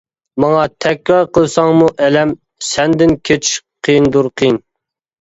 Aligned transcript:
ماڭا 0.43 0.63
تەكرار 0.85 1.27
قىلساڭمۇ 1.39 1.91
ئەلەم، 2.07 2.33
سەندىن 2.71 3.17
كېچىش 3.31 3.57
قىيىندۇر، 3.89 4.35
قىيىن. 4.41 4.65